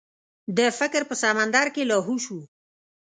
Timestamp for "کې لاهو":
1.75-2.15